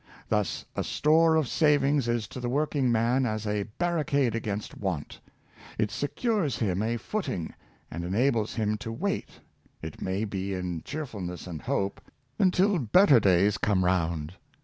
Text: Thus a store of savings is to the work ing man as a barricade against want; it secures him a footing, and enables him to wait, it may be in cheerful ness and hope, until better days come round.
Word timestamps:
Thus 0.29 0.65
a 0.75 0.83
store 0.83 1.35
of 1.35 1.47
savings 1.47 2.07
is 2.07 2.27
to 2.29 2.39
the 2.39 2.49
work 2.49 2.75
ing 2.75 2.91
man 2.91 3.27
as 3.27 3.45
a 3.45 3.67
barricade 3.77 4.33
against 4.33 4.75
want; 4.75 5.19
it 5.77 5.91
secures 5.91 6.57
him 6.57 6.81
a 6.81 6.97
footing, 6.97 7.53
and 7.91 8.03
enables 8.03 8.55
him 8.55 8.77
to 8.79 8.91
wait, 8.91 9.41
it 9.83 10.01
may 10.01 10.25
be 10.25 10.55
in 10.55 10.81
cheerful 10.81 11.21
ness 11.21 11.45
and 11.45 11.61
hope, 11.61 12.01
until 12.39 12.79
better 12.79 13.19
days 13.19 13.59
come 13.59 13.85
round. 13.85 14.33